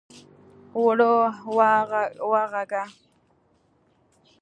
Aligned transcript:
اوړه 0.77 1.11
واغږه! 2.35 2.83